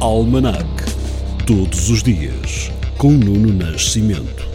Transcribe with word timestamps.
Almanac. 0.00 0.64
Todos 1.44 1.90
os 1.90 2.04
dias, 2.04 2.70
com 2.96 3.10
Nuno 3.10 3.52
Nascimento. 3.52 4.46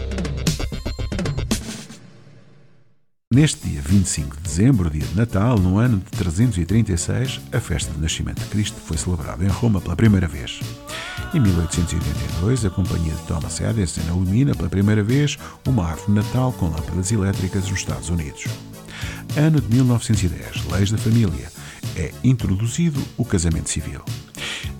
Neste 3.30 3.68
dia 3.68 3.82
25 3.82 4.36
de 4.36 4.42
dezembro, 4.42 4.88
dia 4.88 5.04
de 5.04 5.14
Natal, 5.14 5.58
no 5.58 5.76
ano 5.76 5.98
de 5.98 6.16
336, 6.16 7.42
a 7.52 7.60
festa 7.60 7.92
de 7.92 8.00
nascimento 8.00 8.40
de 8.40 8.46
Cristo 8.46 8.80
foi 8.80 8.96
celebrada 8.96 9.44
em 9.44 9.48
Roma 9.48 9.82
pela 9.82 9.94
primeira 9.94 10.26
vez. 10.26 10.60
Em 11.34 11.40
1882, 11.40 12.64
a 12.64 12.70
companhia 12.70 13.12
de 13.12 13.22
Thomas 13.26 13.60
Edison 13.60 14.00
ilumina 14.00 14.54
pela 14.54 14.70
primeira 14.70 15.02
vez 15.02 15.36
uma 15.68 15.84
árvore 15.84 16.06
de 16.06 16.12
Natal 16.12 16.54
com 16.54 16.70
lâmpadas 16.70 17.12
elétricas 17.12 17.68
nos 17.68 17.80
Estados 17.80 18.08
Unidos. 18.08 18.46
Ano 19.36 19.60
de 19.60 19.76
1910, 19.76 20.64
leis 20.70 20.90
da 20.90 20.96
família. 20.96 21.52
É 21.96 22.12
introduzido 22.24 22.98
o 23.18 23.26
casamento 23.26 23.68
civil. 23.68 24.00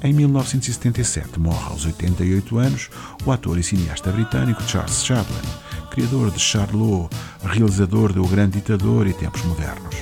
Em 0.02 0.12
1977 0.12 1.41
morre 1.41 1.70
aos 1.70 1.87
88 1.87 2.59
anos 2.59 2.91
o 3.24 3.33
ator 3.33 3.59
e 3.59 3.62
cineasta 3.62 4.12
britânico 4.12 4.62
Charles 4.62 5.05
Chaplin, 5.05 5.41
criador 5.91 6.30
de 6.30 6.38
Charlot, 6.38 7.09
realizador 7.43 8.12
de 8.12 8.19
O 8.19 8.27
Grande 8.27 8.59
Ditador 8.59 9.07
e 9.07 9.12
Tempos 9.12 9.43
Modernos. 9.45 9.97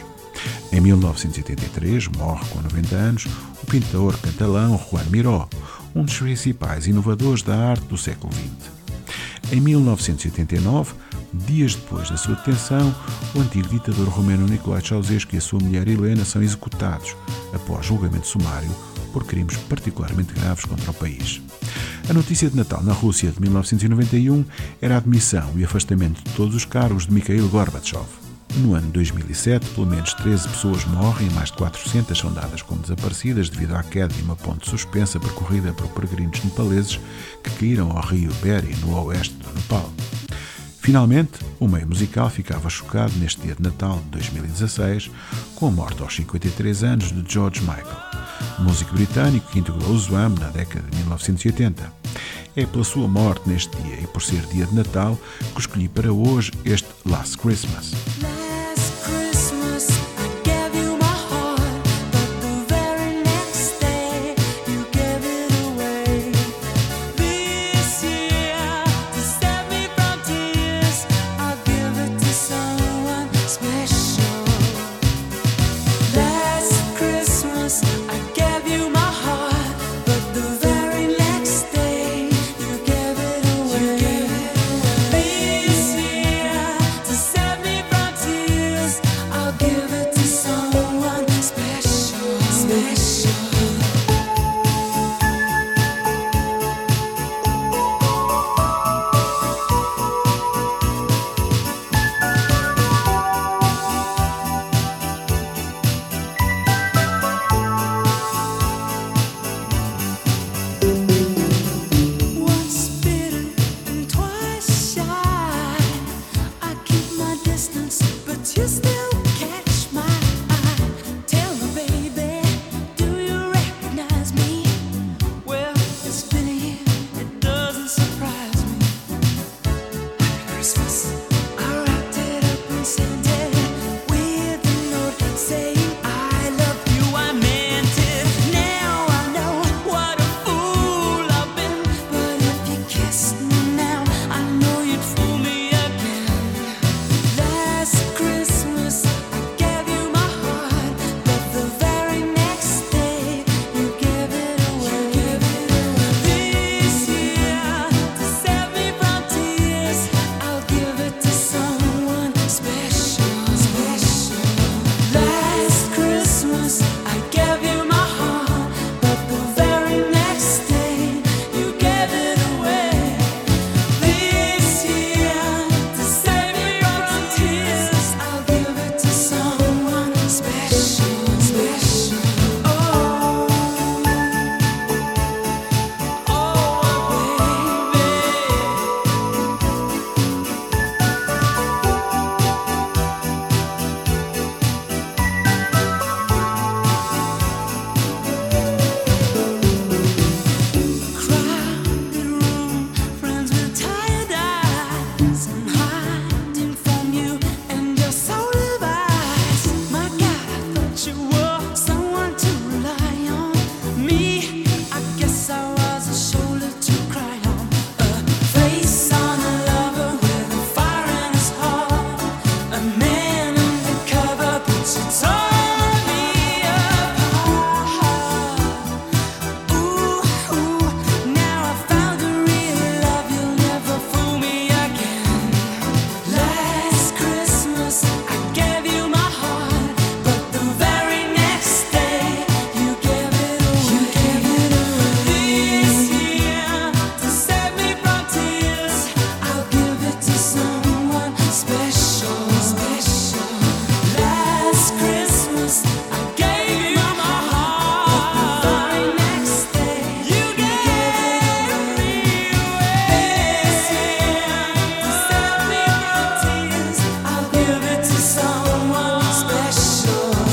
Em 0.73 0.81
1983 0.81 2.09
morre 2.09 2.45
com 2.49 2.63
90 2.63 2.95
anos 2.95 3.27
o 3.63 3.67
pintor 3.67 4.19
catalão 4.19 4.81
Juan 4.91 5.05
Miró, 5.11 5.49
um 5.95 6.05
dos 6.05 6.19
principais 6.19 6.87
inovadores 6.87 7.43
da 7.43 7.55
arte 7.55 7.85
do 7.85 7.99
século 7.99 8.33
XX. 8.33 8.73
Em 9.53 9.61
1989, 9.61 10.95
dias 11.35 11.75
depois 11.75 12.09
da 12.09 12.17
sua 12.17 12.37
detenção, 12.37 12.95
o 13.35 13.41
antigo 13.41 13.69
ditador 13.69 14.09
romeno 14.09 14.47
Nicolae 14.47 14.83
Ceausescu 14.83 15.35
e 15.35 15.39
a 15.39 15.43
sua 15.43 15.61
mulher 15.61 15.87
Helena 15.87 16.25
são 16.25 16.43
executados 16.43 17.15
após 17.53 17.85
julgamento 17.85 18.27
sumário 18.27 18.71
por 19.13 19.25
crimes 19.25 19.57
particularmente 19.69 20.35
graves 20.35 20.65
contra 20.65 20.91
o 20.91 20.95
país. 20.95 21.41
A 22.09 22.13
notícia 22.13 22.51
de 22.51 22.57
Natal 22.57 22.83
na 22.83 22.93
Rússia 22.93 23.31
de 23.31 23.41
1991 23.41 24.45
era 24.81 24.95
a 24.95 24.99
admissão 24.99 25.53
e 25.57 25.65
afastamento 25.65 26.23
de 26.25 26.31
todos 26.35 26.55
os 26.55 26.65
cargos 26.65 27.07
de 27.07 27.13
Mikhail 27.13 27.49
Gorbachev. 27.49 28.07
No 28.57 28.75
ano 28.75 28.91
2007, 28.91 29.67
pelo 29.71 29.87
menos 29.87 30.13
13 30.15 30.49
pessoas 30.49 30.85
morrem 30.85 31.29
e 31.29 31.33
mais 31.33 31.51
de 31.51 31.57
400 31.57 32.19
são 32.19 32.33
dadas 32.33 32.61
como 32.61 32.83
desaparecidas 32.83 33.49
devido 33.49 33.75
à 33.75 33.83
queda 33.83 34.13
de 34.13 34.23
uma 34.23 34.37
ponte 34.37 34.69
suspensa 34.69 35.19
percorrida 35.19 35.73
por 35.73 35.89
peregrinos 35.89 36.43
nepaleses 36.45 37.01
que 37.43 37.51
caíram 37.51 37.91
ao 37.91 38.03
rio 38.03 38.33
Beri, 38.43 38.77
no 38.83 38.95
oeste 39.05 39.35
do 39.37 39.53
Nepal. 39.55 39.91
Finalmente, 40.83 41.39
o 41.59 41.67
meio 41.67 41.87
musical 41.87 42.29
ficava 42.29 42.69
chocado 42.69 43.17
neste 43.19 43.41
dia 43.41 43.55
de 43.55 43.63
Natal 43.63 44.01
de 44.05 44.11
2016 44.11 45.11
com 45.55 45.69
a 45.69 45.71
morte 45.71 46.03
aos 46.03 46.15
53 46.15 46.85
anos 46.85 47.13
de 47.13 47.33
George 47.33 47.61
Michael 47.61 48.13
músico 48.59 48.95
britânico 48.95 49.51
que 49.51 49.59
integrou 49.59 49.91
o 49.91 49.99
Zwam 49.99 50.35
na 50.39 50.49
década 50.49 50.89
de 50.89 50.97
1980. 50.99 51.93
É 52.55 52.67
pela 52.67 52.85
sua 52.85 53.09
morte 53.09 53.49
neste 53.49 53.75
dia 53.83 54.01
e 54.03 54.07
por 54.07 54.23
ser 54.23 54.45
dia 54.47 54.67
de 54.67 54.75
Natal 54.75 55.19
que 55.55 55.61
escolhi 55.61 55.89
para 55.89 56.13
hoje 56.13 56.53
este 56.65 56.89
Last 57.07 57.39
Christmas. 57.39 57.93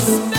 Christmas. 0.09 0.38